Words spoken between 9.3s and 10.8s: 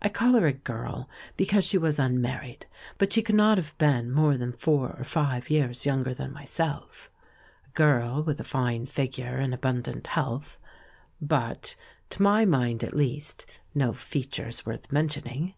and abundant health,